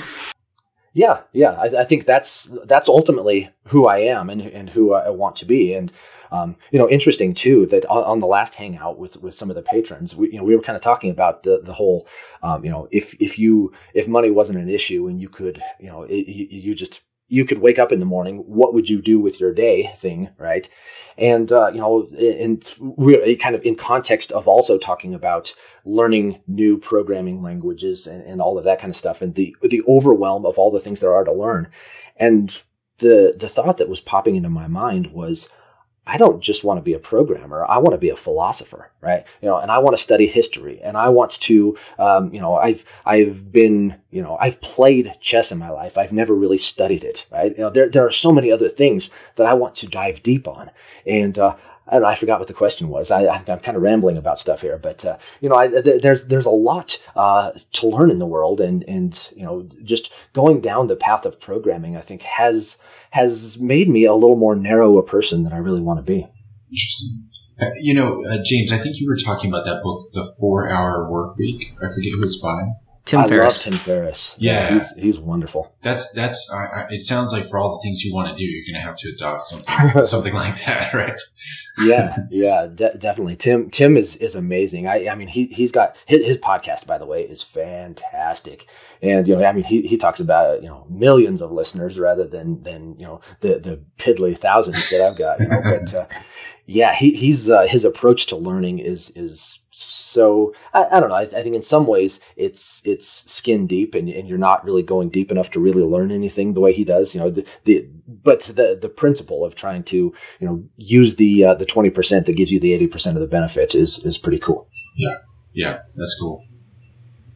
[0.92, 1.53] Yeah, yeah.
[1.53, 5.44] I, I, think that's that's ultimately who I am and and who I want to
[5.44, 5.72] be.
[5.72, 5.92] And
[6.33, 9.57] um, you know, interesting too that on, on, the last hangout with with some of
[9.57, 12.09] the patrons, we you know we were kind of talking about the the whole
[12.42, 15.88] um, you know if if you if money wasn't an issue and you could you
[15.88, 19.01] know it, you, you just you could wake up in the morning what would you
[19.01, 20.69] do with your day thing right?
[21.16, 26.40] And uh, you know and we're kind of in context of also talking about learning
[26.47, 30.45] new programming languages and, and all of that kind of stuff and the the overwhelm
[30.45, 31.69] of all the things there are to learn.
[32.16, 32.62] And
[32.99, 35.49] the the thought that was popping into my mind was
[36.11, 37.64] I don't just want to be a programmer.
[37.68, 39.25] I want to be a philosopher, right?
[39.40, 42.57] You know, and I want to study history, and I want to, um, you know,
[42.57, 45.96] I've I've been, you know, I've played chess in my life.
[45.96, 47.53] I've never really studied it, right?
[47.57, 50.49] You know, there there are so many other things that I want to dive deep
[50.49, 50.73] on,
[51.07, 51.55] and uh,
[51.90, 53.11] I, I forgot what the question was.
[53.11, 56.46] I, am kind of rambling about stuff here, but uh, you know, I, there's there's
[56.46, 60.87] a lot uh, to learn in the world, and and you know, just going down
[60.87, 62.79] the path of programming, I think has
[63.11, 66.29] has made me a little more narrow a person than I really want to be.
[66.70, 67.26] Interesting.
[67.61, 70.70] Uh, you know, uh, James, I think you were talking about that book, The Four
[70.70, 71.74] Hour Work Week.
[71.76, 72.59] I forget who it's by.
[73.05, 73.66] Tim I Ferriss.
[73.66, 74.37] love Tim Ferriss.
[74.38, 74.74] Yeah.
[74.74, 75.74] he's, he's wonderful.
[75.83, 76.50] That's that's.
[76.55, 78.81] I, I, it sounds like for all the things you want to do, you're going
[78.81, 81.20] to have to adopt something something like that, right?
[81.78, 83.37] Yeah, yeah, de- definitely.
[83.37, 84.87] Tim Tim is is amazing.
[84.87, 88.66] I I mean he he's got his, his podcast by the way is fantastic,
[89.02, 92.26] and you know I mean he he talks about you know millions of listeners rather
[92.26, 95.40] than than you know the the piddly thousands that I've got.
[95.40, 96.06] You know, but uh,
[96.66, 101.16] yeah, he he's uh, his approach to learning is is so I, I don't know.
[101.16, 104.83] I, I, think in some ways it's it's skin deep, and, and you're not really
[104.83, 107.14] going deep enough to really learn anything the way he does.
[107.14, 111.44] You know, the, the but the the principle of trying to you know use the
[111.44, 114.18] uh, the twenty percent that gives you the eighty percent of the benefit is is
[114.18, 114.68] pretty cool.
[114.96, 115.14] Yeah,
[115.52, 116.44] yeah, that's cool.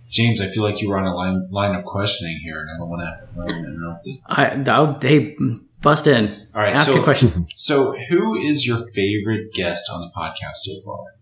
[0.09, 2.79] James, I feel like you were on a line line of questioning here, and I
[2.79, 3.03] don't want
[3.49, 4.20] to interrupt it.
[4.27, 5.37] I, I'll, hey,
[5.83, 6.29] bust in.
[6.55, 7.49] All right, ask so, a question.
[7.57, 11.14] So, who is your favorite guest on the podcast so far?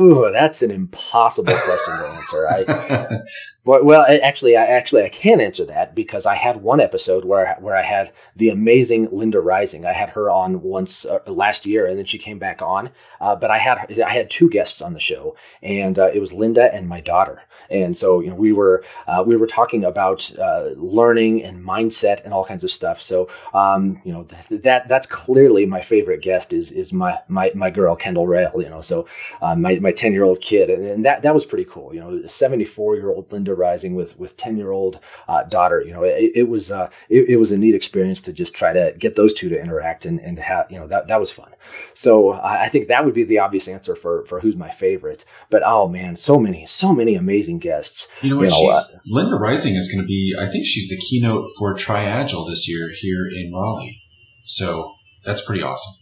[0.00, 2.48] Ooh, that's an impossible question to answer.
[2.48, 3.18] I,
[3.64, 7.76] well, actually, I actually I can answer that because I had one episode where where
[7.76, 9.84] I had the amazing Linda Rising.
[9.84, 12.90] I had her on once uh, last year, and then she came back on.
[13.20, 16.32] Uh, but I had I had two guests on the show, and uh, it was
[16.32, 17.42] Linda and my daughter.
[17.68, 22.24] And so you know we were uh, we were talking about uh, learning and mindset
[22.24, 23.02] and all kinds of stuff.
[23.02, 27.50] So um, you know th- that that's clearly my favorite guest is is my my,
[27.54, 28.62] my girl Kendall Rael.
[28.62, 29.06] You know, so
[29.42, 31.92] uh, my my ten year old kid, and, and that that was pretty cool.
[31.92, 35.00] You know, seventy four year old Linda Rising with with ten year old
[35.48, 35.82] daughter.
[35.82, 38.94] You know, it, it was it, it was a neat experience to just try to
[38.98, 41.50] get those two to interact and and have you know that that was fun.
[41.94, 45.24] So I think that would be the obvious answer for for who's my favorite.
[45.50, 48.08] But oh man, so many, so many amazing guests.
[48.22, 48.52] You know what?
[48.52, 50.34] You know, uh, Linda Rising is going to be.
[50.38, 54.00] I think she's the keynote for TriAgile this year here in Raleigh.
[54.44, 54.94] So
[55.24, 55.94] that's pretty awesome.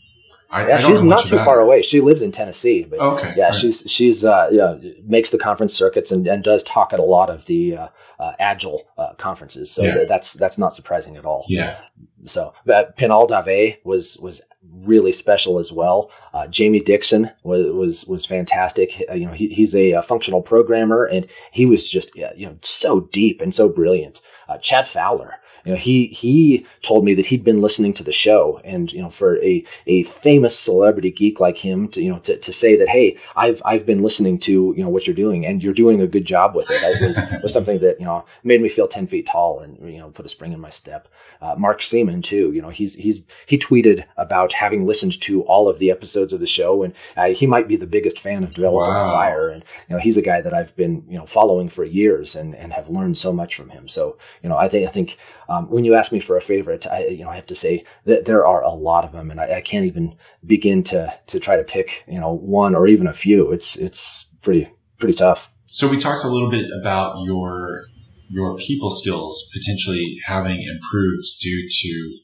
[0.51, 1.83] I, yeah, I she's not too far away.
[1.83, 3.55] She lives in Tennessee, but okay, yeah, right.
[3.55, 7.31] she's she's uh, yeah, makes the conference circuits and, and does talk at a lot
[7.31, 7.89] of the uh,
[8.21, 9.71] uh, agile uh, conferences.
[9.71, 10.05] So yeah.
[10.05, 11.45] that's that's not surprising at all.
[11.49, 11.81] Yeah.
[12.27, 16.11] So but Pinal Dave was was really special as well.
[16.33, 19.03] Uh, Jamie Dixon was was was fantastic.
[19.11, 22.57] Uh, you know, he, he's a, a, functional programmer, and he was just you know
[22.61, 24.21] so deep and so brilliant.
[24.63, 28.61] Chad Fowler you know, he he told me that he'd been listening to the show,
[28.65, 32.39] and you know, for a a famous celebrity geek like him to you know to,
[32.39, 35.65] to say that, hey, I've I've been listening to you know what you're doing, and
[35.65, 38.63] you're doing a good job with it, it was was something that you know made
[38.63, 41.09] me feel ten feet tall and you know put a spring in my step.
[41.41, 45.69] Uh, Mark Seemann too, you know, he's he's he tweeted about having listened to all
[45.69, 48.55] of the episodes of the show, and uh, he might be the biggest fan of
[48.55, 49.11] Developer wow.
[49.11, 52.37] Fire, and you know, he's a guy that I've been you know following for years
[52.37, 53.89] and and have learned so much from him.
[53.89, 55.19] So you know, I think I think
[55.49, 57.85] um, when you ask me for a favorite, I you know I have to say
[58.05, 61.41] that there are a lot of them, and I, I, can't even begin to to
[61.41, 63.53] try to pick you know one or even a few.
[63.53, 65.51] It's it's pretty pretty tough.
[65.69, 67.85] So we talked a little bit about your
[68.29, 72.19] your people skills potentially having improved due to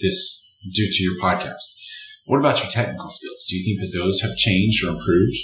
[0.00, 1.74] this due to your podcast.
[2.26, 3.46] What about your technical skills?
[3.48, 5.36] Do you think that those have changed or improved?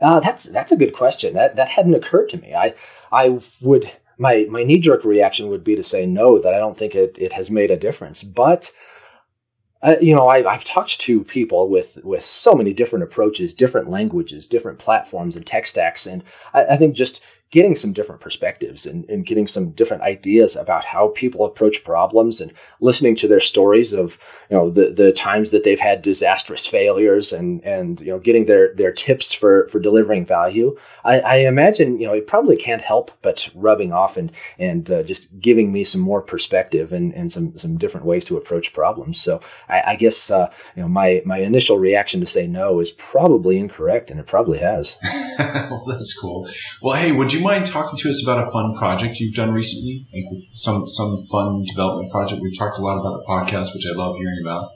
[0.00, 1.34] Uh, that's that's a good question.
[1.34, 2.54] That that hadn't occurred to me.
[2.54, 2.74] I
[3.12, 6.76] I would my my knee jerk reaction would be to say no, that I don't
[6.76, 8.22] think it it has made a difference.
[8.22, 8.70] But
[9.82, 13.88] uh, you know, I, I've talked to people with with so many different approaches, different
[13.88, 18.86] languages, different platforms and tech stacks, and I, I think just getting some different perspectives
[18.86, 23.40] and, and getting some different ideas about how people approach problems and listening to their
[23.40, 24.16] stories of
[24.48, 28.46] you know the, the times that they've had disastrous failures and and you know getting
[28.46, 30.76] their their tips for for delivering value.
[31.04, 35.02] I, I imagine you know it probably can't help but rubbing off and and uh,
[35.02, 39.20] just giving me some more perspective and, and some some different ways to approach problems.
[39.20, 42.92] So I, I guess uh, you know my my initial reaction to say no is
[42.92, 44.96] probably incorrect and it probably has.
[45.40, 46.48] Well that's cool.
[46.82, 49.52] Well hey would you you mind talking to us about a fun project you've done
[49.52, 50.06] recently?
[50.12, 52.42] Like some some fun development project.
[52.42, 54.70] We've talked a lot about the podcast, which I love hearing about.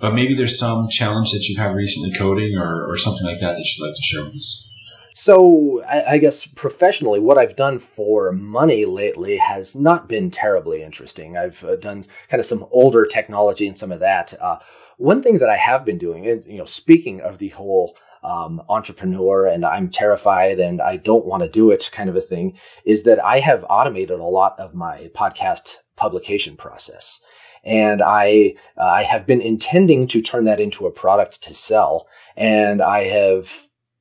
[0.00, 3.54] But maybe there's some challenge that you've had recently coding or, or something like that
[3.54, 4.68] that you'd like to share with us.
[5.14, 10.84] So, I, I, guess professionally, what I've done for money lately has not been terribly
[10.84, 11.36] interesting.
[11.36, 14.40] I've uh, done kind of some older technology and some of that.
[14.40, 14.58] Uh,
[14.98, 18.62] one thing that I have been doing, and you know, speaking of the whole um,
[18.68, 22.58] entrepreneur and I'm terrified and I don't want to do it kind of a thing
[22.84, 27.20] is that I have automated a lot of my podcast publication process.
[27.64, 32.06] And I, uh, I have been intending to turn that into a product to sell.
[32.36, 33.50] And I have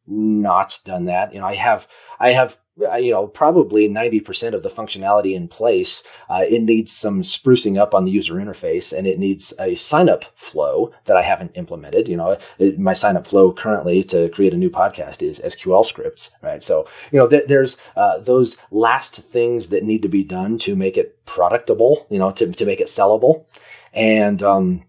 [0.05, 1.33] not done that.
[1.33, 1.87] You know, I have,
[2.19, 6.03] I have you know, probably 90% of the functionality in place.
[6.29, 10.09] Uh, it needs some sprucing up on the user interface and it needs a sign
[10.09, 12.07] up flow that I haven't implemented.
[12.07, 15.85] You know, it, my sign up flow currently to create a new podcast is SQL
[15.85, 16.61] scripts, right?
[16.61, 20.75] So, you know, th- there's uh, those last things that need to be done to
[20.75, 23.45] make it productable, you know, to, to make it sellable.
[23.93, 24.86] And, um,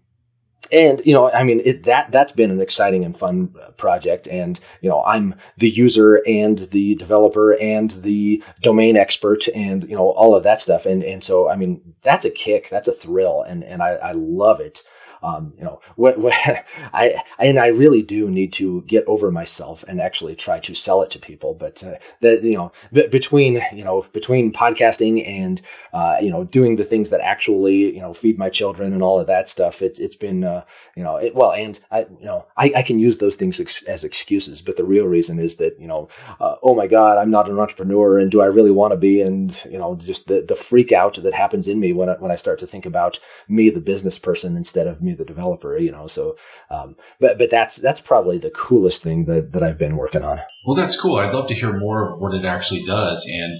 [0.71, 4.27] and you know i mean it, that that's been an exciting and fun uh, project.
[4.27, 9.95] And you know i'm the user and the developer and the domain expert and you
[9.95, 10.85] know all of that stuff.
[10.85, 12.69] And and so i mean that's a kick.
[12.69, 13.43] That's a thrill.
[13.43, 14.83] And and i, I love it
[15.21, 16.33] um, you know, what, what
[16.93, 21.01] I and I really do need to get over myself and actually try to sell
[21.01, 21.53] it to people.
[21.53, 25.61] But uh, that you know, b- between you know between podcasting and
[25.93, 29.19] uh, you know doing the things that actually you know feed my children and all
[29.19, 30.63] of that stuff, it's it's been uh,
[30.95, 33.83] you know it, well, and I you know I, I can use those things ex-
[33.83, 36.07] as excuses, but the real reason is that you know
[36.39, 39.21] uh, oh my god, I'm not an entrepreneur, and do I really want to be?
[39.21, 42.31] And you know just the the freak out that happens in me when I, when
[42.31, 45.77] I start to think about me the business person instead of me me the developer,
[45.77, 46.07] you know.
[46.07, 46.37] So,
[46.69, 50.39] um, but but that's that's probably the coolest thing that that I've been working on.
[50.65, 51.17] Well, that's cool.
[51.17, 53.59] I'd love to hear more of what it actually does, and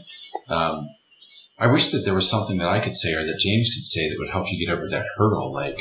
[0.50, 0.88] um,
[1.58, 4.10] I wish that there was something that I could say or that James could say
[4.10, 5.80] that would help you get over that hurdle, like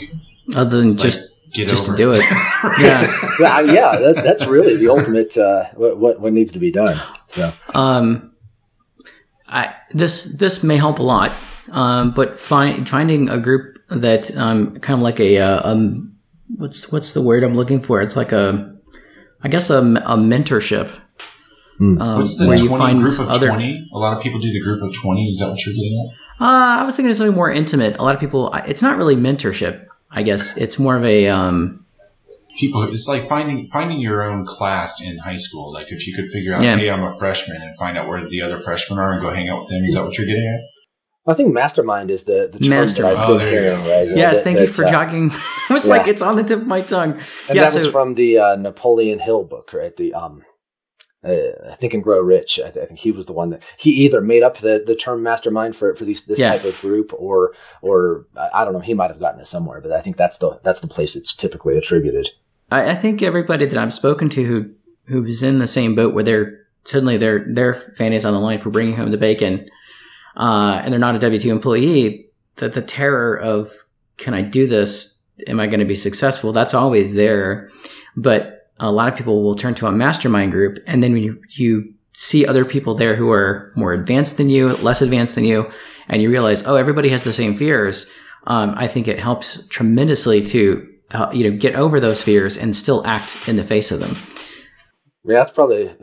[0.56, 1.34] other than like just.
[1.50, 2.18] Just to do it,
[2.78, 3.96] yeah, yeah, yeah.
[3.96, 5.38] That, that's really the ultimate.
[5.38, 7.00] Uh, what what needs to be done.
[7.24, 8.34] So, um,
[9.48, 11.32] I this this may help a lot,
[11.70, 16.16] um, but find, finding a group that um, kind of like a uh, um,
[16.56, 18.00] what's what's the word I'm looking for?
[18.00, 18.74] It's like a
[19.42, 20.90] I guess a, a mentorship.
[21.80, 22.00] Mm.
[22.00, 23.86] Um, what's the where you find group of other, 20?
[23.92, 25.28] A lot of people do the group of 20.
[25.28, 26.44] Is that what you're getting at?
[26.44, 27.98] Uh, I was thinking of something more intimate.
[27.98, 29.86] A lot of people, it's not really mentorship.
[30.10, 31.84] I guess it's more of a um,
[32.58, 32.82] people.
[32.90, 35.72] It's like finding finding your own class in high school.
[35.72, 36.76] Like if you could figure out, yeah.
[36.76, 39.48] hey, I'm a freshman, and find out where the other freshmen are and go hang
[39.48, 39.84] out with them.
[39.84, 40.77] Is that what you're getting at?
[41.28, 43.16] I think mastermind is the the term mastermind.
[43.16, 43.80] that I've been oh, hearing.
[43.80, 44.16] Right?
[44.16, 45.26] yes, that, thank that, you for uh, jogging.
[45.70, 45.90] it was yeah.
[45.90, 47.12] like it's on the tip of my tongue.
[47.48, 49.94] And yeah, that so, was from the uh, Napoleon Hill book, right?
[49.94, 50.42] The um,
[51.22, 53.62] uh, I think in Grow Rich, I, th- I, think he was the one that
[53.76, 56.52] he either made up the, the term mastermind for for these, this yeah.
[56.52, 59.92] type of group, or or I don't know, he might have gotten it somewhere, but
[59.92, 62.30] I think that's the that's the place it's typically attributed.
[62.70, 64.70] I, I think everybody that I've spoken to who
[65.06, 68.70] who's in the same boat where they're suddenly their their fanny's on the line for
[68.70, 69.68] bringing home the bacon
[70.38, 73.70] uh, and they're not a W two employee, that the terror of
[74.16, 75.22] can I do this?
[75.46, 76.52] Am I going to be successful?
[76.52, 77.70] That's always there.
[78.16, 81.40] But a lot of people will turn to a mastermind group, and then when you,
[81.50, 85.70] you see other people there who are more advanced than you, less advanced than you,
[86.08, 88.10] and you realize, oh, everybody has the same fears.
[88.46, 92.74] Um, I think it helps tremendously to uh, you know get over those fears and
[92.74, 94.16] still act in the face of them.
[95.28, 95.94] Yeah, that's probably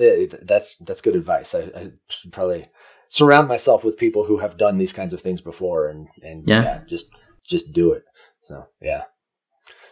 [0.44, 1.56] that's that's good advice.
[1.56, 2.68] I, I should probably
[3.08, 6.62] surround myself with people who have done these kinds of things before and and yeah,
[6.62, 7.08] yeah just
[7.44, 8.04] just do it.
[8.42, 9.06] So yeah.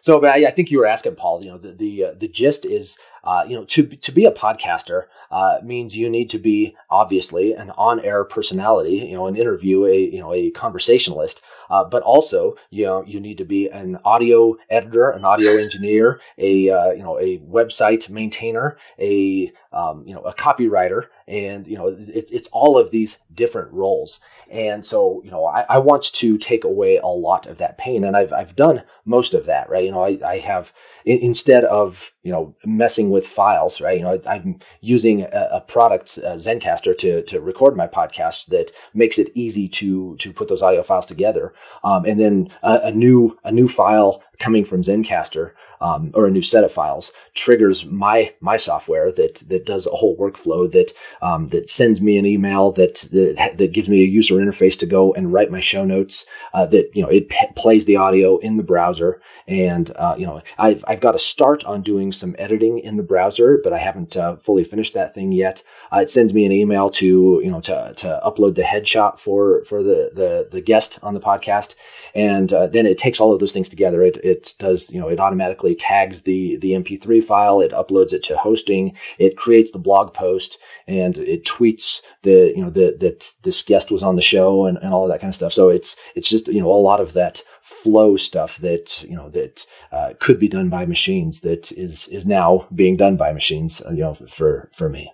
[0.03, 1.41] So, but I, I, think you were asking Paul.
[1.45, 4.31] You know, the the uh, the gist is, uh, you know, to to be a
[4.31, 8.97] podcaster uh, means you need to be obviously an on air personality.
[8.97, 11.41] You know, an interview, a you know, a conversationalist.
[11.69, 16.19] Uh, but also, you know, you need to be an audio editor, an audio engineer,
[16.37, 21.77] a uh, you know, a website maintainer, a um, you know, a copywriter, and you
[21.77, 24.19] know it, it's all of these different roles.
[24.49, 28.03] And so you know I, I, want to take away a lot of that pain
[28.03, 29.85] and I've, I've done most of that right?
[29.85, 30.73] You know I, I have
[31.05, 33.97] instead of you know messing with files right?
[33.97, 38.47] You know I, am using a, a product uh, Zencastr to, to record my podcast
[38.47, 41.53] that makes it easy to to put those audio files together.
[41.83, 45.51] Um, and then a, a new a new file coming from Zencastr
[45.83, 49.91] um, or a new set of files triggers my my software that that does a
[49.91, 54.07] whole workflow that um, that sends me an email that, that that gives me a
[54.07, 57.47] user interface to go and write my show notes uh, that you know it p-
[57.57, 59.21] plays the audio in the browser.
[59.45, 63.03] And uh, you know I've, I've got to start on doing some editing in the
[63.03, 65.63] browser but I haven't uh, fully finished that thing yet.
[65.91, 69.65] Uh, it sends me an email to you know to, to upload the headshot for
[69.65, 71.75] for the the, the guest on the podcast.
[72.15, 74.01] And uh, then it takes all of those things together.
[74.01, 78.23] It, it does you know it automatically tags the the MP3 file, it uploads it
[78.23, 80.57] to hosting, it creates the blog post,
[80.87, 84.77] and it tweets the you know that that this guest was on the show and,
[84.79, 85.53] and all of that kind of stuff.
[85.53, 87.43] So it's it's just you know a lot of that
[87.81, 92.25] flow stuff that you know that uh, could be done by machines that is is
[92.25, 93.81] now being done by machines.
[93.81, 95.11] Uh, you know, for for me.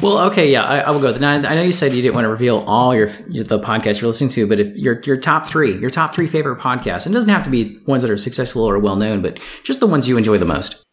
[0.00, 1.16] Well, okay, yeah, I, I will go.
[1.16, 4.08] Now, I know you said you didn't want to reveal all your the podcasts you're
[4.08, 7.16] listening to, but if your your top three, your top three favorite podcasts, and it
[7.16, 10.08] doesn't have to be ones that are successful or well known, but just the ones
[10.08, 10.84] you enjoy the most.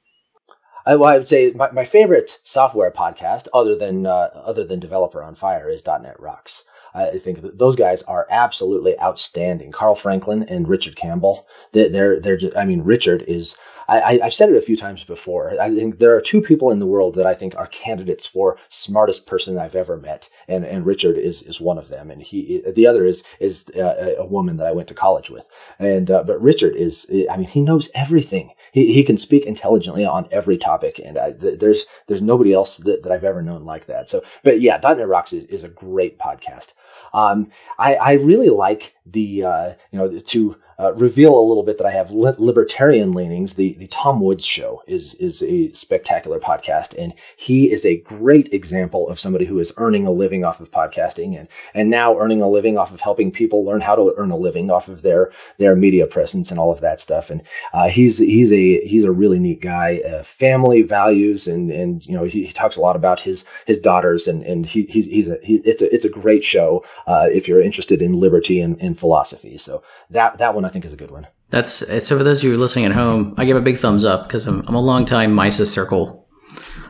[0.86, 4.80] I, well, I would say my, my favorite software podcast, other than uh, other than
[4.80, 6.64] Developer on Fire, is .NET Rocks.
[6.94, 9.72] I think those guys are absolutely outstanding.
[9.72, 11.48] Carl Franklin and Richard Campbell.
[11.72, 13.56] They're they're, just, I mean, Richard is.
[13.86, 15.60] I, I've said it a few times before.
[15.60, 18.58] I think there are two people in the world that I think are candidates for
[18.70, 22.64] smartest person I've ever met, and and Richard is is one of them, and he
[22.66, 26.24] the other is is a, a woman that I went to college with, and uh,
[26.24, 27.12] but Richard is.
[27.30, 31.32] I mean, he knows everything he, he can speak intelligently on every topic, and I,
[31.32, 34.10] th- there's there's nobody else that, that I've ever known like that.
[34.10, 36.74] So, but yeah, .NET Rocks is, is a great podcast.
[37.14, 41.78] Um, I, I really like the uh, you know to uh, reveal a little bit
[41.78, 43.56] that I have li- libertarian leanings.
[43.56, 48.54] The the Tom Woods show is is a spectacular podcast, and he is a great
[48.54, 52.42] example of somebody who is earning a living off of podcasting, and and now earning
[52.42, 55.32] a living off of helping people learn how to earn a living off of their
[55.58, 57.30] their media presence and all of that stuff.
[57.30, 57.42] And
[57.74, 60.02] uh, he's he's a he's a really neat guy.
[60.06, 63.80] Uh, family values, and and you know he, he, talks a lot about his his
[63.80, 67.28] daughters, and and he, he's he's a he, it's a it's a great show uh,
[67.32, 69.58] if you're interested in liberty and, and philosophy.
[69.58, 71.28] So that that one I think is a good one.
[71.50, 71.72] That's
[72.06, 74.48] so for those of you listening at home, I give a big thumbs up because
[74.48, 76.28] I'm, I'm a long time Mises Circle,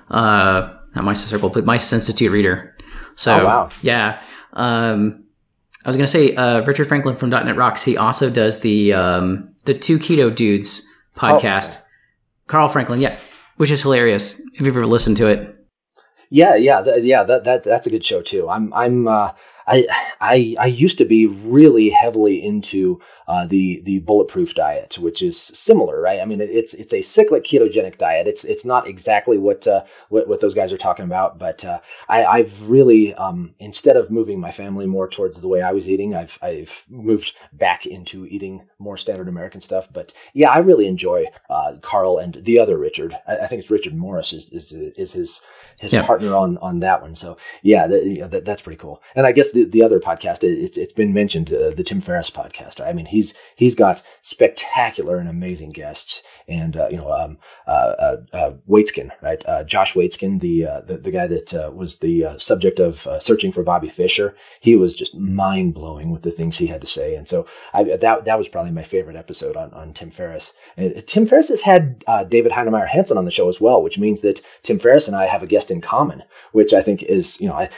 [0.09, 2.75] uh, not Mises Circle, but Mises Institute reader.
[3.15, 3.69] So oh, wow.
[3.81, 4.21] yeah,
[4.53, 5.25] um,
[5.85, 7.83] I was gonna say uh, Richard Franklin from .NET Rocks.
[7.83, 11.77] He also does the um, the Two Keto Dudes podcast.
[11.79, 11.83] Oh.
[12.47, 13.17] Carl Franklin, yeah,
[13.57, 14.39] which is hilarious.
[14.53, 15.55] If you've ever listened to it.
[16.29, 17.23] Yeah, yeah, th- yeah.
[17.23, 18.49] That, that that's a good show too.
[18.49, 19.31] I'm I'm uh,
[19.67, 19.87] I,
[20.19, 25.39] I, I used to be really heavily into uh, the the bulletproof diet, which is
[25.39, 26.19] similar, right?
[26.19, 28.27] I mean, it's it's a cyclic ketogenic diet.
[28.27, 31.79] It's it's not exactly what uh, what, what those guys are talking about, but uh,
[32.09, 35.87] I, I've really um, instead of moving my family more towards the way I was
[35.87, 39.87] eating, I've I've moved back into eating more standard American stuff.
[39.91, 43.17] But yeah, I really enjoy uh, Carl and the other Richard.
[43.27, 45.41] I, I, think it's Richard Morris is is, is his
[45.79, 46.05] his yeah.
[46.05, 47.15] partner on on that one.
[47.15, 49.01] So yeah, that, you know, that, that's pretty cool.
[49.15, 52.29] And I guess the, the other podcast, it's it's been mentioned, uh, the Tim Ferriss
[52.29, 52.85] podcast.
[52.85, 57.37] I mean, he's he's got spectacular and amazing guests, and uh, you know, um,
[57.67, 59.43] uh, uh, uh Waitzkin, right?
[59.47, 63.89] Uh, Josh Waitzkin, the, the, the guy that was the subject of searching for Bobby
[63.89, 64.35] Fischer.
[64.59, 67.83] He was just mind blowing with the things he had to say, and so I,
[67.83, 70.53] that that was probably my favorite episode on on Tim Ferriss.
[70.75, 74.21] And Tim Ferriss has had David Heinemeier Hansson on the show as well, which means
[74.21, 77.47] that Tim Ferriss and I have a guest in common, which I think is you
[77.47, 77.69] know I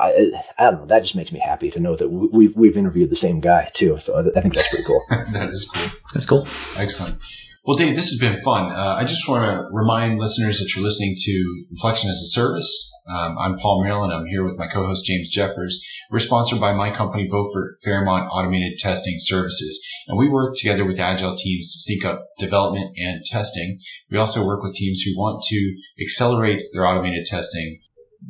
[0.00, 3.10] I, I don't know that just makes me happy to know that we've we've interviewed
[3.10, 3.98] the same guy too.
[4.00, 5.02] So I think that's pretty cool.
[5.32, 5.90] that is cool.
[6.12, 6.48] That's cool.
[6.76, 7.18] Excellent.
[7.66, 8.70] Well, Dave, this has been fun.
[8.70, 12.92] Uh, I just want to remind listeners that you're listening to Reflection as a Service.
[13.08, 15.82] Um, I'm Paul Merrill, and I'm here with my co-host James Jeffers.
[16.10, 21.00] We're sponsored by my company, Beaufort Fairmont Automated Testing Services, and we work together with
[21.00, 23.78] agile teams to sync up development and testing.
[24.10, 27.80] We also work with teams who want to accelerate their automated testing.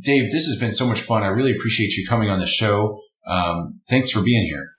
[0.01, 1.23] Dave, this has been so much fun.
[1.23, 3.01] I really appreciate you coming on the show.
[3.27, 4.71] Um, thanks for being here.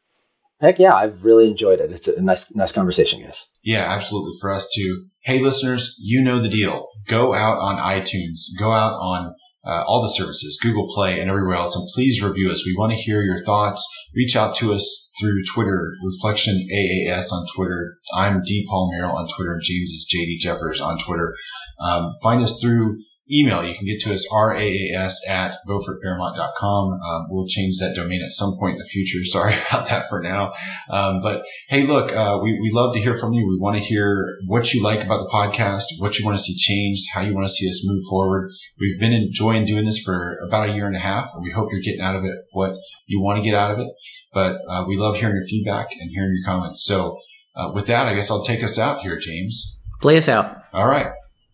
[0.61, 1.91] Heck yeah, I've really enjoyed it.
[1.91, 3.45] It's a nice, nice conversation, guys.
[3.61, 4.33] Yeah, absolutely.
[4.39, 5.05] For us too.
[5.23, 6.87] Hey, listeners, you know the deal.
[7.07, 9.35] Go out on iTunes, go out on
[9.65, 12.65] uh, all the services, Google Play and everywhere else, and please review us.
[12.65, 13.85] We want to hear your thoughts.
[14.15, 17.97] Reach out to us through Twitter, Reflection AAS on Twitter.
[18.13, 18.65] I'm D.
[18.69, 19.53] Paul Merrill on Twitter.
[19.53, 21.35] And James is JD Jeffers on Twitter.
[21.79, 22.97] Um, find us through
[23.31, 23.63] email.
[23.63, 26.93] You can get to us raas at beaufortfairmont.com.
[26.93, 29.23] Um, we'll change that domain at some point in the future.
[29.23, 30.53] Sorry about that for now.
[30.89, 33.47] Um, but hey, look, uh, we, we love to hear from you.
[33.47, 36.55] We want to hear what you like about the podcast, what you want to see
[36.55, 38.51] changed, how you want to see us move forward.
[38.79, 41.69] We've been enjoying doing this for about a year and a half, and we hope
[41.71, 42.75] you're getting out of it what
[43.07, 43.87] you want to get out of it.
[44.33, 46.83] But uh, we love hearing your feedback and hearing your comments.
[46.83, 47.19] So
[47.55, 49.79] uh, with that, I guess I'll take us out here, James.
[50.01, 50.63] Play us out.
[50.73, 51.07] All right.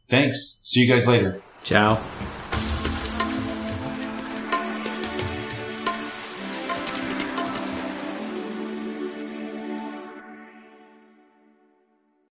[0.10, 0.62] Thanks.
[0.64, 1.42] See you guys later.
[1.64, 2.00] Ciao.